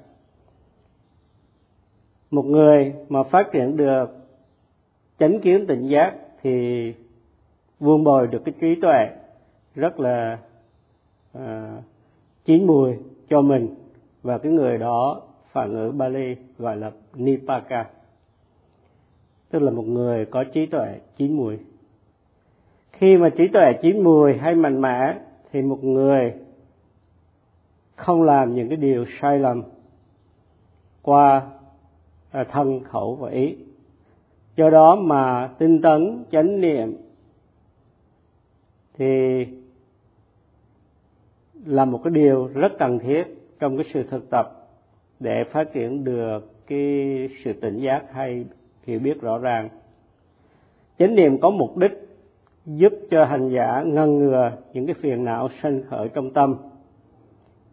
Một 2.31 2.45
người 2.45 2.93
mà 3.09 3.23
phát 3.23 3.43
triển 3.51 3.77
được 3.77 4.26
chánh 5.19 5.39
kiến 5.39 5.65
tỉnh 5.67 5.87
giác 5.87 6.15
thì 6.41 6.93
vuông 7.79 8.03
bồi 8.03 8.27
được 8.27 8.41
cái 8.45 8.53
trí 8.61 8.75
tuệ 8.81 9.09
rất 9.75 9.99
là 9.99 10.39
à, 11.33 11.81
chín 12.45 12.67
mùi 12.67 12.93
cho 13.29 13.41
mình. 13.41 13.75
Và 14.23 14.37
cái 14.37 14.51
người 14.51 14.77
đó 14.77 15.21
phản 15.51 15.73
ngữ 15.73 15.91
Bali 15.91 16.35
gọi 16.57 16.77
là 16.77 16.91
Nipaka. 17.15 17.85
Tức 19.49 19.59
là 19.59 19.71
một 19.71 19.85
người 19.87 20.25
có 20.25 20.43
trí 20.43 20.65
tuệ 20.65 20.99
chín 21.15 21.33
mùi. 21.37 21.57
Khi 22.91 23.17
mà 23.17 23.29
trí 23.29 23.47
tuệ 23.47 23.73
chín 23.81 24.03
mùi 24.03 24.37
hay 24.37 24.55
mạnh 24.55 24.81
mẽ 24.81 25.17
thì 25.51 25.61
một 25.61 25.83
người 25.83 26.33
không 27.95 28.23
làm 28.23 28.55
những 28.55 28.67
cái 28.69 28.77
điều 28.77 29.05
sai 29.21 29.39
lầm 29.39 29.63
qua 31.01 31.49
à, 32.31 32.43
thân 32.43 32.83
khẩu 32.83 33.15
và 33.15 33.29
ý 33.29 33.55
do 34.57 34.69
đó 34.69 34.95
mà 34.95 35.49
tinh 35.57 35.81
tấn 35.81 36.23
chánh 36.31 36.61
niệm 36.61 36.97
thì 38.93 39.45
là 41.65 41.85
một 41.85 42.01
cái 42.03 42.11
điều 42.11 42.49
rất 42.53 42.71
cần 42.79 42.99
thiết 42.99 43.23
trong 43.59 43.77
cái 43.77 43.85
sự 43.93 44.03
thực 44.03 44.29
tập 44.29 44.69
để 45.19 45.43
phát 45.43 45.73
triển 45.73 46.03
được 46.03 46.67
cái 46.67 47.29
sự 47.43 47.53
tỉnh 47.53 47.79
giác 47.79 48.03
hay 48.11 48.45
hiểu 48.83 48.99
biết 48.99 49.21
rõ 49.21 49.37
ràng. 49.37 49.69
Chánh 50.99 51.15
niệm 51.15 51.37
có 51.39 51.49
mục 51.49 51.77
đích 51.77 51.91
giúp 52.65 52.93
cho 53.09 53.25
hành 53.25 53.49
giả 53.49 53.83
ngăn 53.85 54.19
ngừa 54.19 54.51
những 54.73 54.85
cái 54.85 54.95
phiền 55.01 55.25
não 55.25 55.49
sanh 55.61 55.81
khởi 55.89 56.09
trong 56.09 56.33
tâm. 56.33 56.55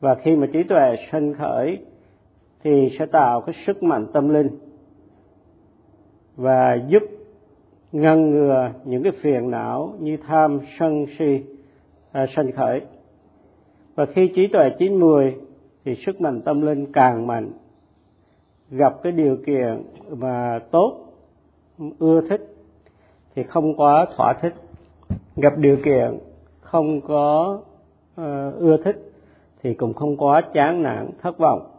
Và 0.01 0.15
khi 0.15 0.37
mà 0.37 0.47
trí 0.53 0.63
tuệ 0.63 0.97
sanh 1.13 1.35
khởi 1.35 1.79
thì 2.65 2.97
sẽ 2.99 3.07
tạo 3.07 3.41
cái 3.41 3.55
sức 3.67 3.83
mạnh 3.83 4.07
tâm 4.13 4.29
linh 4.29 4.49
và 6.37 6.79
giúp 6.89 7.03
ngăn 7.93 8.31
ngừa 8.31 8.71
những 8.85 9.03
cái 9.03 9.13
phiền 9.21 9.51
não 9.51 9.95
như 10.01 10.17
tham 10.27 10.61
sân 10.79 11.07
si 11.19 11.43
à, 12.13 12.27
sanh 12.37 12.53
khởi. 12.53 12.81
Và 13.95 14.07
khi 14.07 14.33
trí 14.37 14.47
tuệ 14.47 14.71
chín 14.79 15.01
mười 15.01 15.35
thì 15.85 15.95
sức 16.07 16.21
mạnh 16.21 16.41
tâm 16.41 16.63
linh 16.63 16.93
càng 16.93 17.27
mạnh 17.27 17.51
gặp 18.71 19.03
cái 19.03 19.13
điều 19.13 19.37
kiện 19.47 19.83
mà 20.11 20.61
tốt 20.71 21.01
ưa 21.99 22.21
thích 22.29 22.55
thì 23.35 23.43
không 23.43 23.77
quá 23.77 24.07
thỏa 24.17 24.33
thích. 24.33 24.55
Gặp 25.37 25.59
điều 25.59 25.77
kiện 25.85 26.19
không 26.61 27.01
có 27.01 27.59
uh, 28.21 28.59
ưa 28.59 28.77
thích 28.85 29.13
thì 29.63 29.75
cũng 29.75 29.93
không 29.93 30.17
quá 30.17 30.41
chán 30.53 30.83
nản 30.83 31.11
thất 31.23 31.39
vọng. 31.39 31.71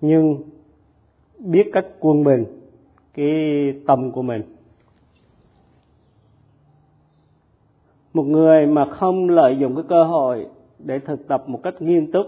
Nhưng 0.00 0.36
biết 1.38 1.70
cách 1.72 1.86
quân 2.00 2.24
bình 2.24 2.44
cái 3.14 3.74
tâm 3.86 4.10
của 4.12 4.22
mình. 4.22 4.42
Một 8.14 8.22
người 8.22 8.66
mà 8.66 8.84
không 8.84 9.28
lợi 9.28 9.56
dụng 9.58 9.74
cái 9.74 9.84
cơ 9.88 10.04
hội 10.04 10.46
để 10.78 10.98
thực 10.98 11.28
tập 11.28 11.44
một 11.46 11.62
cách 11.62 11.82
nghiêm 11.82 12.12
túc 12.12 12.26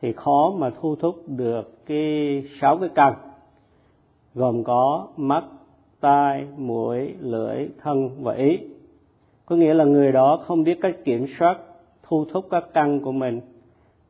thì 0.00 0.12
khó 0.12 0.52
mà 0.58 0.70
thu 0.70 0.96
thúc 0.96 1.22
được 1.26 1.86
cái 1.86 2.44
sáu 2.60 2.78
cái 2.78 2.88
căn, 2.94 3.14
gồm 4.34 4.64
có 4.64 5.08
mắt, 5.16 5.44
tai, 6.00 6.46
mũi, 6.56 7.14
lưỡi, 7.20 7.68
thân 7.80 8.22
và 8.22 8.34
ý. 8.34 8.58
Có 9.46 9.56
nghĩa 9.56 9.74
là 9.74 9.84
người 9.84 10.12
đó 10.12 10.40
không 10.46 10.64
biết 10.64 10.78
cách 10.80 10.96
kiểm 11.04 11.26
soát, 11.38 11.58
thu 12.02 12.24
thúc 12.32 12.46
các 12.50 12.64
căn 12.74 13.00
của 13.00 13.12
mình 13.12 13.40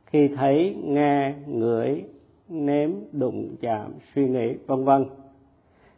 khi 0.06 0.28
thấy, 0.28 0.76
nghe, 0.84 1.34
ngửi, 1.46 2.04
nếm, 2.48 2.90
đụng, 3.12 3.56
chạm, 3.60 3.92
suy 4.14 4.28
nghĩ, 4.28 4.54
vân 4.66 4.84
vân 4.84 5.04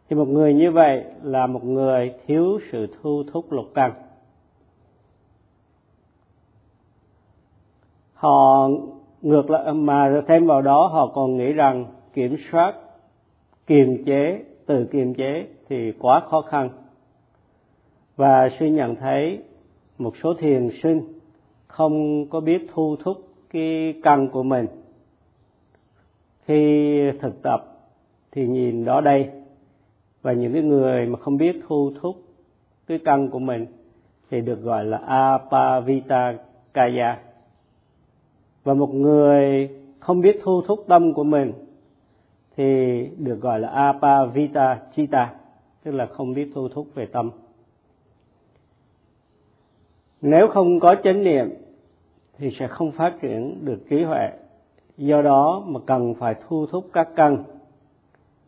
thì 0.09 0.15
một 0.15 0.27
người 0.27 0.53
như 0.53 0.71
vậy 0.71 1.03
là 1.23 1.47
một 1.47 1.65
người 1.65 2.13
thiếu 2.27 2.59
sự 2.71 2.87
thu 3.01 3.23
thúc 3.31 3.51
lục 3.51 3.65
căn 3.75 3.93
họ 8.13 8.69
ngược 9.21 9.49
lại, 9.49 9.73
mà 9.73 10.21
thêm 10.27 10.45
vào 10.45 10.61
đó 10.61 10.87
họ 10.87 11.07
còn 11.07 11.37
nghĩ 11.37 11.53
rằng 11.53 11.85
kiểm 12.13 12.35
soát, 12.51 12.73
kiềm 13.67 14.03
chế 14.05 14.43
từ 14.65 14.85
kiềm 14.91 15.13
chế 15.13 15.47
thì 15.69 15.91
quá 15.91 16.19
khó 16.29 16.41
khăn. 16.41 16.69
Và 18.15 18.49
suy 18.59 18.69
nhận 18.69 18.95
thấy 18.95 19.43
một 19.97 20.13
số 20.23 20.33
thiền 20.33 20.69
sinh 20.83 21.01
không 21.67 22.25
có 22.29 22.39
biết 22.39 22.67
thu 22.73 22.95
thúc 23.03 23.17
cái 23.49 23.93
căn 24.03 24.29
của 24.29 24.43
mình. 24.43 24.67
Khi 26.45 27.11
thực 27.21 27.41
tập 27.41 27.65
thì 28.31 28.47
nhìn 28.47 28.85
đó 28.85 29.01
đây 29.01 29.29
và 30.25 30.33
những 30.33 30.53
cái 30.53 30.61
người 30.61 31.05
mà 31.05 31.19
không 31.19 31.37
biết 31.37 31.55
thu 31.67 31.91
thúc 32.01 32.15
cái 32.87 32.99
căn 33.05 33.29
của 33.29 33.39
mình 33.39 33.65
thì 34.29 34.41
được 34.41 34.61
gọi 34.61 34.85
là 34.85 34.97
apavita 34.97 36.33
kaya 36.73 37.19
và 38.63 38.73
một 38.73 38.93
người 38.93 39.69
không 39.99 40.21
biết 40.21 40.39
thu 40.43 40.61
thúc 40.61 40.85
tâm 40.87 41.13
của 41.13 41.23
mình 41.23 41.53
thì 42.57 42.63
được 43.17 43.41
gọi 43.41 43.59
là 43.59 43.67
apavita 43.67 44.79
chita 44.95 45.33
tức 45.83 45.91
là 45.91 46.05
không 46.05 46.33
biết 46.33 46.51
thu 46.55 46.67
thúc 46.67 46.87
về 46.95 47.05
tâm. 47.05 47.31
Nếu 50.21 50.47
không 50.47 50.79
có 50.79 50.95
chánh 51.03 51.23
niệm 51.23 51.49
thì 52.37 52.49
sẽ 52.59 52.67
không 52.67 52.91
phát 52.91 53.13
triển 53.21 53.65
được 53.65 53.79
trí 53.89 54.03
huệ. 54.03 54.29
Do 54.97 55.21
đó 55.21 55.63
mà 55.67 55.79
cần 55.85 56.13
phải 56.13 56.35
thu 56.47 56.65
thúc 56.65 56.89
các 56.93 57.07
căn 57.15 57.43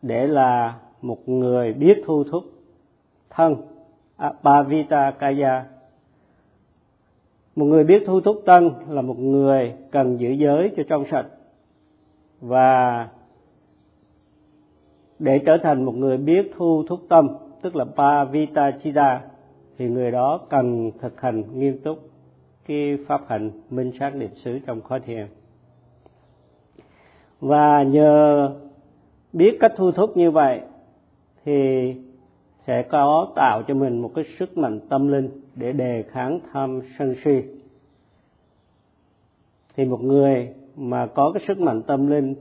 để 0.02 0.26
là 0.26 0.78
một 1.02 1.28
người 1.28 1.72
biết 1.72 2.02
thu 2.06 2.24
thúc 2.24 2.44
thân 3.30 3.56
à, 4.16 4.32
apavita 4.42 5.10
kaya. 5.10 5.64
Một 7.56 7.64
người 7.64 7.84
biết 7.84 8.02
thu 8.06 8.20
thúc 8.20 8.42
tân 8.46 8.70
là 8.88 9.02
một 9.02 9.18
người 9.18 9.72
cần 9.90 10.16
giữ 10.16 10.30
giới 10.30 10.72
cho 10.76 10.82
trong 10.88 11.04
sạch 11.10 11.26
và 12.40 13.08
để 15.18 15.40
trở 15.46 15.58
thành 15.62 15.84
một 15.84 15.94
người 15.94 16.16
biết 16.16 16.50
thu 16.56 16.82
thúc 16.88 17.00
tâm, 17.08 17.28
tức 17.62 17.76
là 17.76 17.84
pavita 17.84 18.70
chida, 18.82 19.22
thì 19.78 19.88
người 19.88 20.10
đó 20.10 20.40
cần 20.50 20.90
thực 21.00 21.20
hành 21.20 21.58
nghiêm 21.58 21.78
túc 21.84 21.98
cái 22.66 22.98
pháp 23.06 23.20
hành 23.28 23.50
minh 23.70 23.92
sát 24.00 24.16
niệm 24.16 24.30
xứ 24.34 24.58
trong 24.66 24.80
khóa 24.80 24.98
thiền. 24.98 25.26
Và 27.40 27.82
nhờ 27.82 28.50
biết 29.32 29.56
cách 29.60 29.72
thu 29.76 29.92
thúc 29.92 30.16
như 30.16 30.30
vậy 30.30 30.60
thì 31.48 31.94
sẽ 32.66 32.82
có 32.82 33.32
tạo 33.36 33.62
cho 33.68 33.74
mình 33.74 34.02
một 34.02 34.10
cái 34.14 34.24
sức 34.38 34.58
mạnh 34.58 34.80
tâm 34.88 35.08
linh 35.08 35.30
để 35.54 35.72
đề 35.72 36.04
kháng 36.10 36.40
tham 36.52 36.80
sân 36.98 37.14
si. 37.24 37.42
Thì 39.76 39.84
một 39.84 40.02
người 40.02 40.48
mà 40.76 41.06
có 41.06 41.30
cái 41.34 41.44
sức 41.48 41.60
mạnh 41.60 41.82
tâm 41.82 42.06
linh 42.06 42.34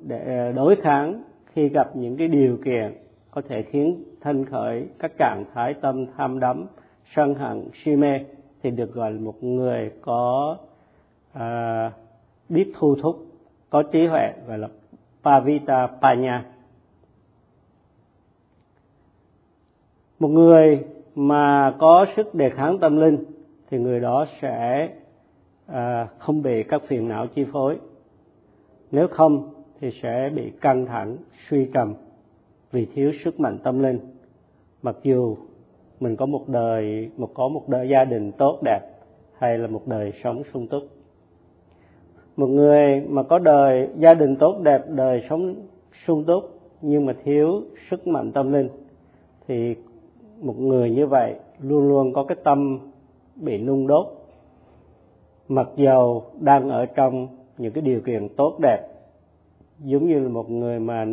để 0.00 0.24
ờ, 0.26 0.52
đối 0.52 0.76
kháng 0.76 1.22
khi 1.52 1.68
gặp 1.68 1.96
những 1.96 2.16
cái 2.16 2.28
điều 2.28 2.58
kiện 2.64 2.94
có 3.30 3.42
thể 3.48 3.62
khiến 3.62 4.04
thân 4.20 4.44
khởi 4.44 4.86
các 4.98 5.12
trạng 5.18 5.44
thái 5.54 5.74
tâm 5.74 6.06
tham 6.16 6.40
đắm 6.40 6.66
sân 7.14 7.34
hận 7.34 7.68
si 7.84 7.96
mê 7.96 8.20
thì 8.62 8.70
được 8.70 8.92
gọi 8.94 9.12
là 9.12 9.20
một 9.20 9.44
người 9.44 9.90
có 10.00 10.56
à, 11.32 11.92
biết 12.48 12.72
thu 12.78 12.96
thúc 13.02 13.16
có 13.70 13.82
trí 13.82 14.06
huệ 14.06 14.32
gọi 14.48 14.58
là 14.58 14.68
pavita 15.22 15.88
panya. 16.02 16.44
Một 20.18 20.28
người 20.28 20.84
mà 21.14 21.74
có 21.78 22.06
sức 22.16 22.34
đề 22.34 22.50
kháng 22.50 22.78
tâm 22.78 22.96
linh 23.00 23.24
thì 23.70 23.78
người 23.78 24.00
đó 24.00 24.26
sẽ 24.42 24.88
à, 25.66 26.08
không 26.18 26.42
bị 26.42 26.62
các 26.62 26.82
phiền 26.88 27.08
não 27.08 27.26
chi 27.26 27.44
phối. 27.52 27.78
Nếu 28.90 29.08
không 29.08 29.48
thì 29.80 29.90
sẽ 30.02 30.30
bị 30.34 30.50
căng 30.60 30.86
thẳng 30.86 31.16
suy 31.48 31.68
trầm 31.74 31.94
vì 32.72 32.86
thiếu 32.94 33.12
sức 33.24 33.40
mạnh 33.40 33.58
tâm 33.64 33.82
linh. 33.82 33.98
Mặc 34.82 34.96
dù 35.02 35.36
mình 36.00 36.16
có 36.16 36.26
một 36.26 36.48
đời 36.48 37.10
một 37.16 37.30
có 37.34 37.48
một 37.48 37.68
đời 37.68 37.88
gia 37.88 38.04
đình 38.04 38.32
tốt 38.32 38.58
đẹp 38.64 38.80
hay 39.38 39.58
là 39.58 39.66
một 39.66 39.86
đời 39.86 40.12
sống 40.24 40.42
sung 40.52 40.66
túc. 40.68 40.82
Một 42.36 42.46
người 42.46 43.00
mà 43.08 43.22
có 43.22 43.38
đời 43.38 43.88
gia 43.98 44.14
đình 44.14 44.36
tốt 44.36 44.60
đẹp 44.62 44.82
đời 44.88 45.26
sống 45.30 45.54
sung 46.06 46.24
túc 46.24 46.44
nhưng 46.80 47.06
mà 47.06 47.14
thiếu 47.24 47.62
sức 47.90 48.06
mạnh 48.06 48.32
tâm 48.32 48.52
linh 48.52 48.68
thì 49.48 49.74
một 50.40 50.58
người 50.58 50.90
như 50.90 51.06
vậy 51.06 51.34
luôn 51.60 51.88
luôn 51.88 52.12
có 52.12 52.24
cái 52.24 52.36
tâm 52.44 52.78
bị 53.36 53.58
nung 53.58 53.86
đốt. 53.86 54.06
Mặc 55.48 55.68
dầu 55.76 56.24
đang 56.40 56.68
ở 56.68 56.86
trong 56.86 57.28
những 57.58 57.72
cái 57.72 57.82
điều 57.82 58.00
kiện 58.00 58.28
tốt 58.36 58.58
đẹp, 58.62 58.88
giống 59.78 60.06
như 60.06 60.18
là 60.18 60.28
một 60.28 60.50
người 60.50 60.80
mà 60.80 61.06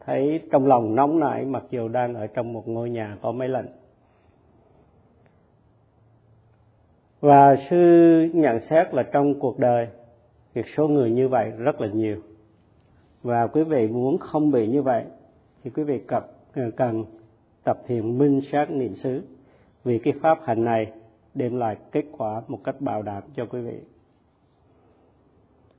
thấy 0.00 0.40
trong 0.52 0.66
lòng 0.66 0.94
nóng 0.94 1.20
nảy, 1.20 1.44
mặc 1.44 1.62
dù 1.70 1.88
đang 1.88 2.14
ở 2.14 2.26
trong 2.26 2.52
một 2.52 2.68
ngôi 2.68 2.90
nhà 2.90 3.16
có 3.22 3.32
máy 3.32 3.48
lạnh 3.48 3.66
và 7.20 7.56
sư 7.70 8.28
nhận 8.32 8.60
xét 8.60 8.94
là 8.94 9.02
trong 9.02 9.40
cuộc 9.40 9.58
đời, 9.58 9.88
việc 10.54 10.66
số 10.76 10.88
người 10.88 11.10
như 11.10 11.28
vậy 11.28 11.50
rất 11.58 11.80
là 11.80 11.88
nhiều. 11.88 12.16
Và 13.22 13.46
quý 13.46 13.62
vị 13.62 13.88
muốn 13.88 14.18
không 14.18 14.50
bị 14.50 14.66
như 14.68 14.82
vậy, 14.82 15.04
thì 15.64 15.70
quý 15.70 15.82
vị 15.82 16.00
ờ, 16.08 16.20
cần 16.54 16.70
cần 16.76 17.04
tập 17.64 17.78
thiền 17.86 18.18
minh 18.18 18.40
sát 18.52 18.70
niệm 18.70 18.94
xứ. 18.94 19.22
Vì 19.84 19.98
cái 19.98 20.14
pháp 20.22 20.38
hành 20.44 20.64
này 20.64 20.92
đem 21.34 21.56
lại 21.56 21.76
kết 21.92 22.04
quả 22.12 22.42
một 22.48 22.58
cách 22.64 22.80
bảo 22.80 23.02
đảm 23.02 23.22
cho 23.36 23.46
quý 23.46 23.60
vị. 23.60 23.80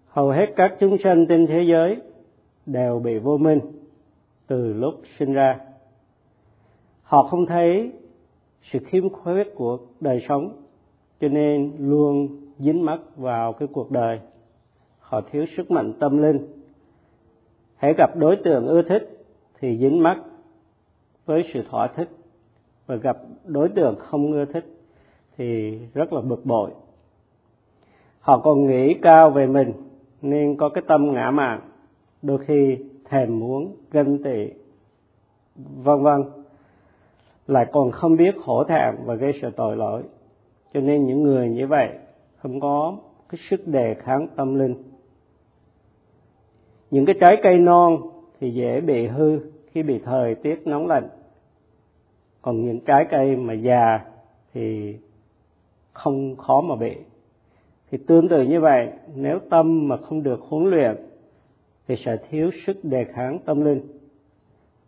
Hầu 0.07 0.29
hết 0.29 0.45
các 0.55 0.75
chúng 0.79 0.97
sanh 1.03 1.25
trên 1.29 1.47
thế 1.47 1.63
giới 1.63 1.97
đều 2.65 2.99
bị 2.99 3.17
vô 3.17 3.37
minh 3.37 3.59
từ 4.47 4.73
lúc 4.73 4.93
sinh 5.19 5.33
ra. 5.33 5.59
Họ 7.03 7.23
không 7.23 7.45
thấy 7.45 7.91
sự 8.63 8.79
khiếm 8.79 9.09
khuyết 9.09 9.43
của 9.55 9.77
đời 9.99 10.25
sống, 10.29 10.61
cho 11.21 11.27
nên 11.27 11.71
luôn 11.79 12.27
dính 12.57 12.85
mắc 12.85 12.99
vào 13.17 13.53
cái 13.53 13.67
cuộc 13.73 13.91
đời. 13.91 14.19
Họ 14.99 15.21
thiếu 15.31 15.45
sức 15.57 15.71
mạnh 15.71 15.93
tâm 15.99 16.17
linh. 16.17 16.47
Hãy 17.75 17.93
gặp 17.97 18.15
đối 18.15 18.35
tượng 18.35 18.67
ưa 18.67 18.81
thích 18.81 19.23
thì 19.59 19.77
dính 19.77 20.03
mắc 20.03 20.17
với 21.25 21.43
sự 21.53 21.63
thỏa 21.69 21.87
thích 21.87 22.09
và 22.85 22.95
gặp 22.95 23.17
đối 23.45 23.69
tượng 23.69 23.95
không 23.99 24.31
ưa 24.31 24.45
thích 24.45 24.65
thì 25.37 25.79
rất 25.93 26.13
là 26.13 26.21
bực 26.21 26.45
bội. 26.45 26.71
Họ 28.19 28.39
còn 28.39 28.67
nghĩ 28.67 28.93
cao 28.93 29.29
về 29.29 29.47
mình 29.47 29.73
nên 30.21 30.57
có 30.57 30.69
cái 30.69 30.83
tâm 30.87 31.13
ngã 31.13 31.31
mạn, 31.31 31.61
đôi 32.21 32.37
khi 32.45 32.77
thèm 33.05 33.39
muốn 33.39 33.75
ganh 33.91 34.23
tị, 34.23 34.47
vân 35.55 36.03
vân, 36.03 36.23
lại 37.47 37.65
còn 37.71 37.91
không 37.91 38.15
biết 38.17 38.35
hổ 38.43 38.63
thẹn 38.63 38.95
và 39.05 39.15
gây 39.15 39.33
sự 39.41 39.49
tội 39.55 39.77
lỗi. 39.77 40.03
Cho 40.73 40.81
nên 40.81 41.05
những 41.05 41.23
người 41.23 41.49
như 41.49 41.67
vậy 41.67 41.89
không 42.37 42.59
có 42.59 42.97
cái 43.29 43.39
sức 43.49 43.67
đề 43.67 43.93
kháng 43.93 44.27
tâm 44.35 44.55
linh. 44.55 44.75
Những 46.91 47.05
cái 47.05 47.15
trái 47.19 47.37
cây 47.43 47.57
non 47.57 48.01
thì 48.39 48.51
dễ 48.51 48.81
bị 48.81 49.07
hư 49.07 49.39
khi 49.71 49.83
bị 49.83 49.99
thời 49.99 50.35
tiết 50.35 50.61
nóng 50.67 50.87
lạnh. 50.87 51.07
Còn 52.41 52.65
những 52.65 52.79
trái 52.79 53.05
cây 53.09 53.35
mà 53.35 53.53
già 53.53 53.99
thì 54.53 54.95
không 55.93 56.35
khó 56.35 56.61
mà 56.61 56.75
bị. 56.75 56.95
Thì 57.91 57.97
tương 58.07 58.29
tự 58.29 58.43
như 58.43 58.59
vậy, 58.59 58.91
nếu 59.15 59.39
tâm 59.49 59.87
mà 59.87 59.97
không 59.97 60.23
được 60.23 60.39
huấn 60.41 60.69
luyện 60.69 60.95
thì 61.87 61.95
sẽ 62.05 62.17
thiếu 62.29 62.49
sức 62.65 62.77
đề 62.83 63.05
kháng 63.13 63.39
tâm 63.45 63.65
linh. 63.65 63.81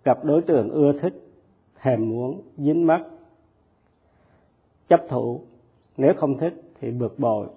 Gặp 0.04 0.26
đối 0.26 0.42
tượng 0.42 0.70
ưa 0.70 1.00
thích, 1.00 1.14
thèm 1.82 2.10
muốn, 2.10 2.42
dính 2.58 2.88
mắt, 2.88 3.02
chấp 4.88 5.02
thủ, 5.10 5.42
nếu 5.98 6.14
không 6.14 6.38
thích 6.38 6.54
thì 6.82 6.92
bực 6.92 7.20
bội, 7.20 7.48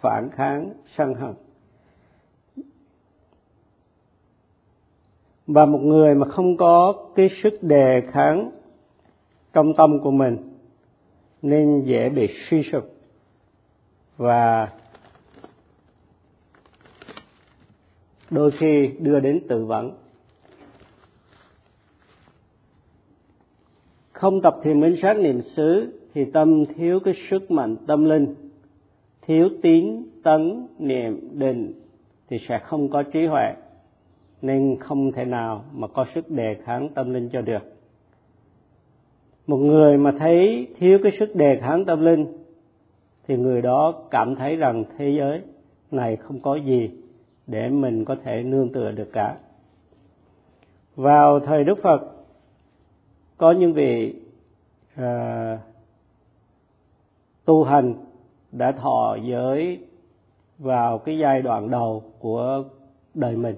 phản 0.00 0.30
kháng 0.32 0.72
sân 0.96 1.14
hận. 1.14 1.34
Và 5.46 5.66
một 5.66 5.78
người 5.78 6.14
mà 6.14 6.28
không 6.28 6.56
có 6.56 6.94
cái 7.14 7.30
sức 7.42 7.62
đề 7.62 8.02
kháng 8.12 8.50
trong 9.52 9.74
tâm 9.74 10.00
của 10.00 10.10
mình, 10.10 10.36
nên 11.42 11.82
dễ 11.84 12.08
bị 12.08 12.28
suy 12.50 12.62
sụp. 12.72 12.84
Và 14.16 14.68
đôi 18.30 18.50
khi 18.50 18.90
đưa 18.98 19.20
đến 19.20 19.40
tự 19.48 19.64
vẫn. 19.64 19.92
Không 24.12 24.40
tập 24.42 24.56
thiền 24.62 24.80
minh 24.80 24.96
sát 25.02 25.16
niệm 25.16 25.40
xứ 25.42 26.00
thì 26.14 26.24
tâm 26.24 26.64
thiếu 26.66 27.00
cái 27.00 27.14
sức 27.30 27.50
mạnh 27.50 27.76
tâm 27.86 28.04
linh, 28.04 28.34
thiếu 29.22 29.48
tín 29.62 30.04
tấn 30.22 30.66
niệm 30.78 31.28
định 31.32 31.72
thì 32.28 32.38
sẽ 32.48 32.58
không 32.58 32.90
có 32.90 33.02
trí 33.02 33.26
huệ 33.26 33.54
nên 34.44 34.76
không 34.80 35.12
thể 35.12 35.24
nào 35.24 35.64
mà 35.72 35.86
có 35.86 36.06
sức 36.14 36.30
đề 36.30 36.56
kháng 36.64 36.88
tâm 36.88 37.14
linh 37.14 37.28
cho 37.32 37.40
được. 37.40 37.62
Một 39.46 39.56
người 39.56 39.98
mà 39.98 40.12
thấy 40.18 40.66
thiếu 40.78 40.98
cái 41.02 41.12
sức 41.18 41.36
đề 41.36 41.58
kháng 41.60 41.84
tâm 41.84 42.04
linh 42.04 42.26
thì 43.26 43.36
người 43.36 43.62
đó 43.62 43.94
cảm 44.10 44.36
thấy 44.36 44.56
rằng 44.56 44.84
thế 44.98 45.10
giới 45.18 45.40
này 45.90 46.16
không 46.16 46.40
có 46.40 46.56
gì 46.56 46.90
để 47.46 47.68
mình 47.68 48.04
có 48.04 48.16
thể 48.24 48.42
nương 48.42 48.72
tựa 48.72 48.90
được 48.90 49.08
cả. 49.12 49.36
Vào 50.96 51.40
thời 51.40 51.64
đức 51.64 51.78
phật 51.82 52.00
có 53.36 53.52
những 53.52 53.72
vị 53.72 54.14
uh, 55.00 55.04
tu 57.44 57.64
hành 57.64 57.94
đã 58.52 58.72
thọ 58.72 59.16
giới 59.22 59.78
vào 60.58 60.98
cái 60.98 61.18
giai 61.18 61.42
đoạn 61.42 61.70
đầu 61.70 62.02
của 62.18 62.64
đời 63.14 63.36
mình 63.36 63.54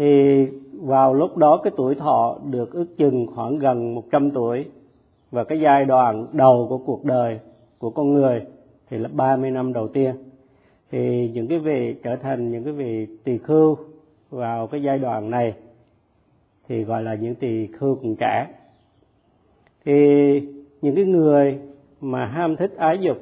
thì 0.00 0.46
vào 0.72 1.14
lúc 1.14 1.36
đó 1.36 1.60
cái 1.64 1.72
tuổi 1.76 1.94
thọ 1.94 2.38
được 2.50 2.72
ước 2.72 2.86
chừng 2.96 3.26
khoảng 3.34 3.58
gần 3.58 3.94
100 3.94 4.30
tuổi. 4.30 4.64
Và 5.30 5.44
cái 5.44 5.60
giai 5.60 5.84
đoạn 5.84 6.26
đầu 6.32 6.66
của 6.68 6.78
cuộc 6.78 7.04
đời 7.04 7.38
của 7.78 7.90
con 7.90 8.12
người 8.12 8.42
thì 8.90 8.98
là 8.98 9.08
30 9.12 9.50
năm 9.50 9.72
đầu 9.72 9.88
tiên. 9.88 10.14
Thì 10.90 11.30
những 11.34 11.48
cái 11.48 11.58
vị 11.58 11.94
trở 12.02 12.16
thành 12.16 12.50
những 12.50 12.64
cái 12.64 12.72
vị 12.72 13.06
tỳ 13.24 13.38
khưu 13.38 13.76
vào 14.30 14.66
cái 14.66 14.82
giai 14.82 14.98
đoạn 14.98 15.30
này 15.30 15.54
thì 16.68 16.84
gọi 16.84 17.02
là 17.02 17.14
những 17.14 17.34
tỳ 17.34 17.66
khưu 17.66 17.94
còn 17.94 18.16
trẻ. 18.20 18.46
Thì 19.84 19.94
những 20.82 20.94
cái 20.94 21.04
người 21.04 21.58
mà 22.00 22.26
ham 22.26 22.56
thích 22.56 22.72
ái 22.76 22.98
dục, 22.98 23.18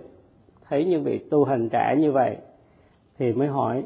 thấy 0.69 0.85
những 0.85 1.05
vị 1.05 1.19
tu 1.31 1.45
hành 1.45 1.69
trẻ 1.69 1.97
như 1.99 2.13
vậy 2.13 2.37
thì 3.19 3.33
mới 3.33 3.49
hỏi, 3.49 3.83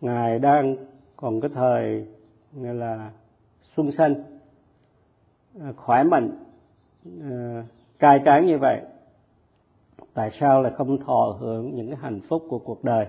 ngài 0.00 0.38
đang 0.38 0.76
còn 1.16 1.40
cái 1.40 1.50
thời 1.54 2.06
như 2.52 2.72
là 2.72 3.10
xuân 3.76 3.92
xanh 3.92 4.14
à, 5.60 5.72
khỏe 5.76 6.02
mạnh 6.02 6.30
à, 7.22 7.64
cai 7.98 8.20
tráng 8.24 8.46
như 8.46 8.58
vậy 8.58 8.80
tại 10.14 10.30
sao 10.40 10.62
lại 10.62 10.72
không 10.76 10.98
thọ 10.98 11.36
hưởng 11.40 11.74
những 11.74 11.86
cái 11.86 11.96
hạnh 12.02 12.20
phúc 12.28 12.42
của 12.48 12.58
cuộc 12.58 12.84
đời 12.84 13.06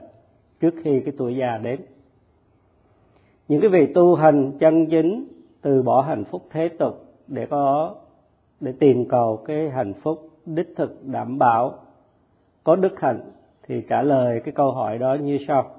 trước 0.60 0.74
khi 0.84 1.02
cái 1.06 1.14
tuổi 1.18 1.36
già 1.36 1.58
đến? 1.58 1.80
Những 3.48 3.62
cái 3.62 3.70
vị 3.70 3.94
tu 3.94 4.16
hành 4.16 4.52
chân 4.60 4.86
chính 4.86 5.28
từ 5.62 5.82
bỏ 5.82 6.02
hạnh 6.02 6.24
phúc 6.24 6.42
thế 6.52 6.70
tục 6.70 7.06
để 7.28 7.46
có 7.46 7.96
để 8.60 8.74
tìm 8.80 9.10
cầu 9.10 9.43
cái 9.46 9.70
hạnh 9.70 9.93
phúc 9.93 10.30
đích 10.46 10.74
thực 10.76 11.06
đảm 11.06 11.38
bảo 11.38 11.74
có 12.63 12.76
đức 12.76 13.00
hạnh 13.00 13.32
thì 13.67 13.84
trả 13.89 14.02
lời 14.02 14.41
cái 14.46 14.54
câu 14.54 14.72
hỏi 14.72 14.98
đó 14.98 15.13
như 15.13 15.38
sau 15.48 15.77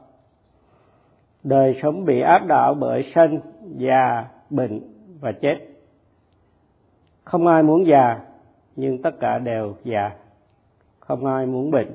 đời 1.43 1.79
sống 1.83 2.05
bị 2.05 2.21
áp 2.21 2.47
đảo 2.47 2.75
bởi 2.75 3.13
sanh 3.15 3.41
già, 3.77 4.25
bệnh 4.51 4.81
và 5.21 5.33
chết. 5.33 5.59
Không 7.25 7.47
ai 7.47 7.63
muốn 7.63 7.87
già, 7.87 8.21
nhưng 8.77 9.03
tất 9.03 9.21
cả 9.21 9.39
đều 9.39 9.75
già. 9.85 10.11
Không 11.01 11.27
ai 11.27 11.47
muốn 11.47 11.71
bệnh, 11.71 11.91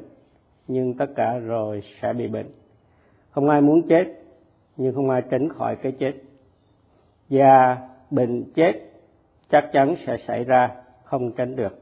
nhưng 0.67 0.93
tất 0.93 1.05
cả 1.15 1.37
rồi 1.37 1.83
sẽ 2.01 2.13
bị 2.13 2.27
bệnh. 2.27 2.47
Không 3.31 3.49
ai 3.49 3.61
muốn 3.61 3.87
chết, 3.87 4.05
nhưng 4.77 4.95
không 4.95 5.09
ai 5.09 5.21
tránh 5.29 5.49
khỏi 5.49 5.75
cái 5.75 5.91
chết. 5.91 6.13
Già, 7.29 7.77
bệnh, 8.11 8.43
chết 8.55 8.73
chắc 9.49 9.69
chắn 9.73 9.95
sẽ 10.05 10.17
xảy 10.27 10.43
ra, 10.43 10.71
không 11.03 11.31
tránh 11.31 11.55
được. 11.55 11.79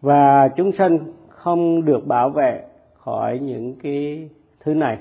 Và 0.00 0.48
chúng 0.56 0.72
sanh 0.72 0.98
không 1.28 1.84
được 1.84 2.06
bảo 2.06 2.30
vệ 2.30 2.64
khỏi 2.94 3.38
những 3.38 3.74
cái 3.82 4.28
thứ 4.60 4.74
này 4.74 4.98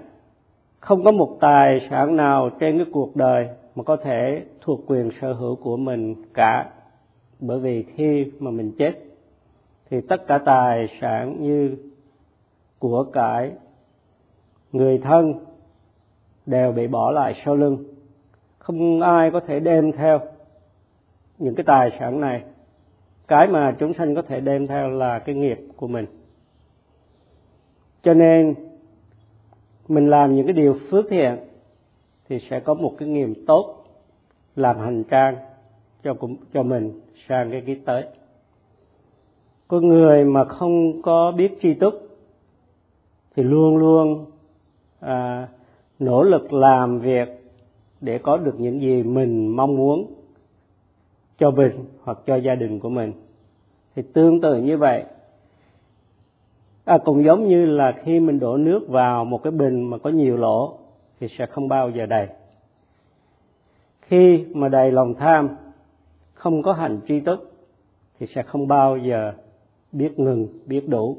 không 0.79 1.03
có 1.03 1.11
một 1.11 1.37
tài 1.39 1.87
sản 1.89 2.15
nào 2.15 2.49
trên 2.59 2.77
cái 2.77 2.87
cuộc 2.93 3.15
đời 3.15 3.47
mà 3.75 3.83
có 3.83 3.95
thể 3.95 4.43
thuộc 4.61 4.79
quyền 4.87 5.09
sở 5.21 5.33
hữu 5.33 5.55
của 5.55 5.77
mình 5.77 6.15
cả. 6.33 6.69
Bởi 7.39 7.59
vì 7.59 7.83
khi 7.83 8.31
mà 8.39 8.51
mình 8.51 8.71
chết, 8.77 8.93
thì 9.89 10.01
tất 10.01 10.27
cả 10.27 10.37
tài 10.37 10.87
sản 11.01 11.35
như 11.39 11.77
của 12.79 13.03
cải, 13.03 13.51
người 14.71 14.97
thân 14.97 15.33
đều 16.45 16.71
bị 16.71 16.87
bỏ 16.87 17.11
lại 17.11 17.41
sau 17.45 17.55
lưng. 17.55 17.83
Không 18.57 19.01
ai 19.01 19.31
có 19.31 19.39
thể 19.39 19.59
đem 19.59 19.91
theo 19.91 20.19
những 21.37 21.55
cái 21.55 21.63
tài 21.63 21.91
sản 21.99 22.21
này. 22.21 22.43
Cái 23.27 23.47
mà 23.47 23.75
chúng 23.79 23.93
sanh 23.93 24.15
có 24.15 24.21
thể 24.21 24.39
đem 24.39 24.67
theo 24.67 24.89
là 24.89 25.19
cái 25.19 25.35
nghiệp 25.35 25.59
của 25.75 25.87
mình. 25.87 26.05
Cho 28.03 28.13
nên 28.13 28.55
mình 29.87 30.07
làm 30.07 30.35
những 30.35 30.45
cái 30.45 30.53
điều 30.53 30.77
phước 30.89 31.05
thiện 31.09 31.37
thì 32.29 32.39
sẽ 32.49 32.59
có 32.59 32.73
một 32.73 32.93
cái 32.97 33.09
niềm 33.09 33.33
tốt 33.47 33.83
làm 34.55 34.79
hành 34.79 35.03
trang 35.03 35.35
cho 36.03 36.13
cho 36.53 36.63
mình 36.63 37.01
sang 37.27 37.51
cái 37.51 37.61
kiếp 37.61 37.77
tới. 37.85 38.03
Con 39.67 39.87
người 39.87 40.23
mà 40.23 40.45
không 40.45 41.01
có 41.01 41.31
biết 41.31 41.57
tri 41.61 41.73
túc 41.73 41.93
thì 43.35 43.43
luôn 43.43 43.77
luôn 43.77 44.25
à, 44.99 45.47
nỗ 45.99 46.23
lực 46.23 46.53
làm 46.53 46.99
việc 46.99 47.27
để 48.01 48.17
có 48.17 48.37
được 48.37 48.59
những 48.59 48.81
gì 48.81 49.03
mình 49.03 49.47
mong 49.47 49.75
muốn 49.75 50.13
cho 51.37 51.51
mình 51.51 51.71
hoặc 52.03 52.17
cho 52.25 52.35
gia 52.35 52.55
đình 52.55 52.79
của 52.79 52.89
mình. 52.89 53.13
Thì 53.95 54.01
tương 54.13 54.41
tự 54.41 54.57
như 54.57 54.77
vậy 54.77 55.03
à, 56.87 56.97
cũng 56.97 57.23
giống 57.23 57.47
như 57.47 57.65
là 57.65 57.91
khi 58.03 58.19
mình 58.19 58.39
đổ 58.39 58.57
nước 58.57 58.87
vào 58.87 59.25
một 59.25 59.43
cái 59.43 59.51
bình 59.51 59.83
mà 59.83 59.97
có 59.97 60.09
nhiều 60.09 60.37
lỗ 60.37 60.77
thì 61.19 61.27
sẽ 61.27 61.45
không 61.45 61.67
bao 61.67 61.89
giờ 61.89 62.05
đầy. 62.05 62.27
Khi 64.01 64.45
mà 64.53 64.69
đầy 64.69 64.91
lòng 64.91 65.13
tham 65.13 65.49
không 66.33 66.63
có 66.63 66.73
hành 66.73 66.99
tri 67.07 67.19
túc 67.19 67.39
thì 68.19 68.27
sẽ 68.27 68.43
không 68.43 68.67
bao 68.67 68.97
giờ 68.97 69.33
biết 69.91 70.19
ngừng 70.19 70.47
biết 70.65 70.89
đủ. 70.89 71.17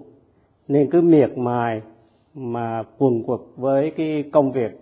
Nên 0.69 0.91
cứ 0.91 1.01
miệt 1.01 1.39
mài 1.39 1.83
mà 2.35 2.83
quần 2.99 3.23
quật 3.23 3.41
với 3.57 3.91
cái 3.91 4.25
công 4.33 4.53
việc 4.53 4.81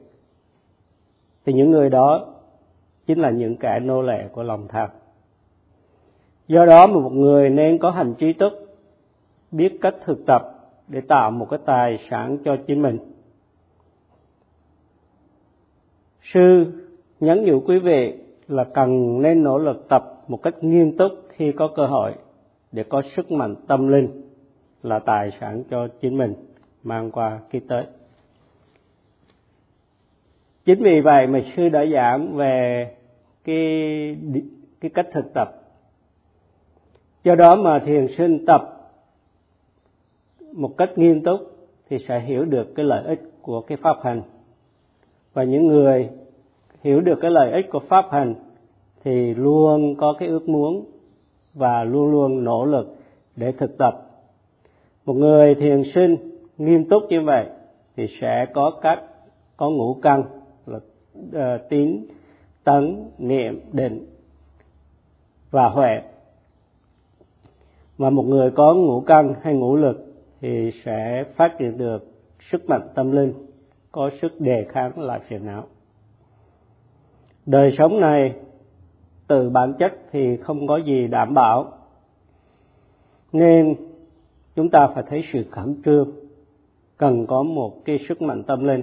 thì 1.46 1.52
những 1.52 1.70
người 1.70 1.90
đó 1.90 2.26
chính 3.06 3.18
là 3.18 3.30
những 3.30 3.56
kẻ 3.56 3.80
nô 3.80 4.02
lệ 4.02 4.28
của 4.32 4.42
lòng 4.42 4.68
tham. 4.68 4.88
Do 6.48 6.64
đó 6.64 6.86
mà 6.86 7.00
một 7.00 7.12
người 7.12 7.50
nên 7.50 7.78
có 7.78 7.90
hành 7.90 8.14
trí 8.14 8.32
túc 8.32 8.52
biết 9.50 9.78
cách 9.80 9.94
thực 10.04 10.26
tập 10.26 10.55
để 10.88 11.00
tạo 11.00 11.30
một 11.30 11.46
cái 11.50 11.58
tài 11.66 11.98
sản 12.10 12.38
cho 12.44 12.56
chính 12.66 12.82
mình. 12.82 12.98
Sư, 16.22 16.72
nhắn 17.20 17.44
nhủ 17.44 17.62
quý 17.66 17.78
vị 17.78 18.18
là 18.48 18.64
cần 18.64 19.22
nên 19.22 19.42
nỗ 19.42 19.58
lực 19.58 19.88
tập 19.88 20.24
một 20.28 20.42
cách 20.42 20.54
nghiêm 20.64 20.96
túc 20.96 21.12
khi 21.28 21.52
có 21.52 21.68
cơ 21.68 21.86
hội 21.86 22.14
để 22.72 22.84
có 22.88 23.02
sức 23.16 23.30
mạnh 23.30 23.54
tâm 23.66 23.88
linh 23.88 24.22
là 24.82 24.98
tài 24.98 25.30
sản 25.40 25.62
cho 25.70 25.88
chính 26.00 26.18
mình 26.18 26.34
mang 26.82 27.10
qua 27.10 27.40
khi 27.50 27.60
tới. 27.60 27.84
Chính 30.64 30.82
vì 30.82 31.00
vậy 31.00 31.26
mà 31.26 31.40
sư 31.56 31.68
đã 31.68 31.84
giảng 31.92 32.36
về 32.36 32.90
cái 33.44 34.16
cái 34.80 34.90
cách 34.94 35.06
thực 35.12 35.34
tập. 35.34 35.48
Do 37.24 37.34
đó 37.34 37.56
mà 37.56 37.78
thiền 37.78 38.06
sinh 38.18 38.46
tập 38.46 38.75
một 40.56 40.76
cách 40.76 40.98
nghiêm 40.98 41.22
túc 41.22 41.40
thì 41.90 41.98
sẽ 42.08 42.20
hiểu 42.20 42.44
được 42.44 42.74
cái 42.74 42.84
lợi 42.84 43.04
ích 43.06 43.20
của 43.42 43.60
cái 43.60 43.78
pháp 43.82 43.96
hành. 44.02 44.22
Và 45.32 45.44
những 45.44 45.66
người 45.66 46.08
hiểu 46.82 47.00
được 47.00 47.18
cái 47.20 47.30
lợi 47.30 47.52
ích 47.52 47.70
của 47.70 47.80
pháp 47.88 48.06
hành 48.10 48.34
thì 49.04 49.34
luôn 49.34 49.94
có 49.96 50.14
cái 50.18 50.28
ước 50.28 50.48
muốn 50.48 50.84
và 51.54 51.84
luôn 51.84 52.10
luôn 52.10 52.44
nỗ 52.44 52.64
lực 52.64 52.96
để 53.36 53.52
thực 53.52 53.78
tập. 53.78 54.02
Một 55.04 55.14
người 55.14 55.54
thiền 55.54 55.82
sinh 55.94 56.16
nghiêm 56.58 56.88
túc 56.88 57.02
như 57.08 57.20
vậy 57.20 57.46
thì 57.96 58.06
sẽ 58.20 58.46
có 58.54 58.70
các 58.82 59.02
có 59.56 59.70
ngũ 59.70 59.94
căn 59.94 60.24
là 60.66 60.78
uh, 61.18 61.68
tín 61.68 62.06
tấn 62.64 63.10
niệm 63.18 63.60
định 63.72 64.06
và 65.50 65.68
huệ. 65.68 66.00
Mà 67.98 68.10
một 68.10 68.22
người 68.22 68.50
có 68.50 68.74
ngũ 68.74 69.00
căn 69.00 69.34
hay 69.42 69.54
ngũ 69.54 69.76
lực 69.76 70.05
thì 70.46 70.70
sẽ 70.84 71.24
phát 71.36 71.58
triển 71.58 71.78
được 71.78 72.04
sức 72.50 72.68
mạnh 72.68 72.82
tâm 72.94 73.12
linh, 73.12 73.32
có 73.92 74.10
sức 74.20 74.40
đề 74.40 74.66
kháng 74.68 74.98
lại 74.98 75.20
phiền 75.28 75.46
não. 75.46 75.64
Đời 77.46 77.74
sống 77.78 78.00
này, 78.00 78.34
từ 79.26 79.50
bản 79.50 79.74
chất 79.78 79.92
thì 80.12 80.36
không 80.36 80.66
có 80.66 80.76
gì 80.76 81.06
đảm 81.06 81.34
bảo, 81.34 81.72
nên 83.32 83.74
chúng 84.54 84.68
ta 84.68 84.88
phải 84.94 85.04
thấy 85.08 85.24
sự 85.32 85.44
khẩn 85.50 85.82
trương, 85.84 86.10
cần 86.96 87.26
có 87.26 87.42
một 87.42 87.84
cái 87.84 87.98
sức 88.08 88.22
mạnh 88.22 88.42
tâm 88.42 88.64
linh 88.64 88.82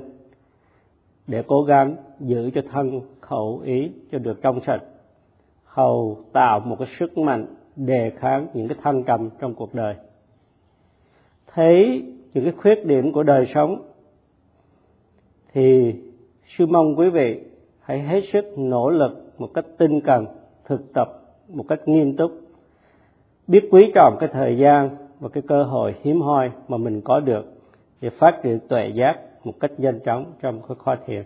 để 1.27 1.43
cố 1.47 1.63
gắng 1.63 1.95
giữ 2.19 2.49
cho 2.55 2.61
thân 2.71 3.01
khẩu 3.21 3.61
ý 3.65 3.91
cho 4.11 4.17
được 4.17 4.41
trong 4.41 4.59
sạch, 4.65 4.83
hầu 5.65 6.17
tạo 6.33 6.59
một 6.59 6.75
cái 6.79 6.87
sức 6.99 7.17
mạnh 7.17 7.45
đề 7.75 8.11
kháng 8.17 8.47
những 8.53 8.67
cái 8.67 8.77
thăng 8.81 9.03
trầm 9.03 9.29
trong 9.39 9.53
cuộc 9.53 9.73
đời 9.73 9.95
thấy 11.53 12.05
những 12.33 12.43
cái 12.43 12.53
khuyết 12.53 12.85
điểm 12.85 13.11
của 13.11 13.23
đời 13.23 13.45
sống, 13.53 13.81
thì 15.53 15.95
sư 16.57 16.65
mong 16.65 16.99
quý 16.99 17.09
vị 17.09 17.39
hãy 17.79 18.01
hết 18.01 18.21
sức 18.33 18.45
nỗ 18.57 18.89
lực 18.89 19.33
một 19.37 19.49
cách 19.53 19.65
tinh 19.77 20.01
cần, 20.01 20.25
thực 20.65 20.93
tập 20.93 21.07
một 21.49 21.65
cách 21.67 21.87
nghiêm 21.87 22.15
túc. 22.15 22.31
Biết 23.47 23.67
quý 23.71 23.91
trọng 23.95 24.17
cái 24.19 24.29
thời 24.33 24.57
gian 24.57 24.89
và 25.19 25.29
cái 25.29 25.43
cơ 25.47 25.63
hội 25.63 25.95
hiếm 26.01 26.21
hoi 26.21 26.51
mà 26.67 26.77
mình 26.77 27.01
có 27.01 27.19
được 27.19 27.45
để 28.01 28.09
phát 28.09 28.39
triển 28.43 28.59
tuệ 28.67 28.87
giác 28.87 29.19
một 29.43 29.53
cách 29.59 29.71
nhanh 29.77 29.99
chóng 29.99 30.25
trong 30.41 30.61
cái 30.67 30.75
kho 30.79 30.95
thiền. 31.05 31.23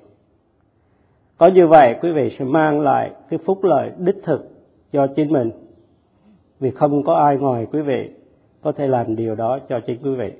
Có 1.37 1.47
như 1.47 1.67
vậy, 1.67 1.95
quý 2.01 2.11
vị 2.11 2.35
sẽ 2.39 2.45
mang 2.45 2.81
lại 2.81 3.11
cái 3.29 3.39
phúc 3.45 3.63
lợi 3.63 3.91
đích 3.97 4.15
thực 4.23 4.49
cho 4.91 5.07
chính 5.15 5.33
mình. 5.33 5.51
Vì 6.59 6.71
không 6.71 7.03
có 7.03 7.13
ai 7.13 7.37
ngoài 7.37 7.67
quý 7.71 7.81
vị 7.81 8.09
có 8.67 8.73
thể 8.73 8.87
làm 8.87 9.15
điều 9.15 9.35
đó 9.35 9.59
cho 9.69 9.79
chính 9.87 10.01
quý 10.03 10.15
vị. 10.15 10.33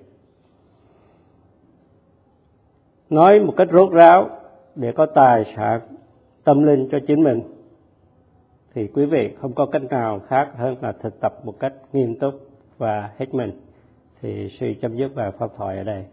Nói 3.10 3.40
một 3.40 3.54
cách 3.58 3.68
rốt 3.72 3.92
ráo, 3.92 4.30
để 4.76 4.92
có 4.92 5.06
tài 5.06 5.54
sản, 5.56 5.82
tâm 6.44 6.64
linh 6.64 6.88
cho 6.92 7.00
chính 7.08 7.24
mình, 7.24 7.42
thì 8.74 8.88
quý 8.88 9.06
vị 9.06 9.36
không 9.42 9.54
có 9.54 9.66
cách 9.66 9.82
nào 9.90 10.20
khác 10.20 10.52
hơn 10.58 10.76
là 10.82 10.92
thực 10.92 11.20
tập 11.20 11.34
một 11.44 11.60
cách 11.60 11.74
nghiêm 11.94 12.20
túc 12.20 12.34
và 12.78 13.12
hết 13.18 13.34
mình. 13.34 13.52
Thì 14.22 14.50
suy 14.60 14.74
chấm 14.74 14.98
dứt 14.98 15.16
bài 15.16 15.32
pháp 15.32 15.50
thoại 15.58 15.78
ở 15.78 15.84
đây. 15.84 16.06